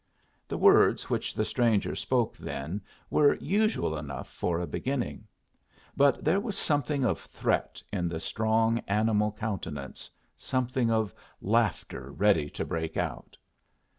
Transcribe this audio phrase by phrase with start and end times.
[0.47, 5.27] The words which the stranger spoke then were usual enough for a beginning.
[5.95, 12.49] But there was something of threat in the strong animal countenance, something of laughter ready
[12.49, 13.37] to break out.